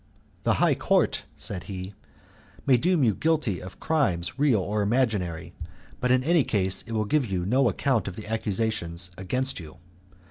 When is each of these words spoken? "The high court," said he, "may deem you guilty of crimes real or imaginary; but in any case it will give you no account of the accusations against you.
"The 0.45 0.53
high 0.55 0.73
court," 0.73 1.25
said 1.37 1.65
he, 1.65 1.93
"may 2.65 2.75
deem 2.75 3.03
you 3.03 3.13
guilty 3.13 3.61
of 3.61 3.79
crimes 3.79 4.39
real 4.39 4.59
or 4.59 4.81
imaginary; 4.81 5.53
but 5.99 6.09
in 6.09 6.23
any 6.23 6.41
case 6.41 6.81
it 6.87 6.93
will 6.93 7.05
give 7.05 7.27
you 7.27 7.45
no 7.45 7.69
account 7.69 8.07
of 8.07 8.15
the 8.15 8.25
accusations 8.25 9.11
against 9.15 9.59
you. 9.59 9.77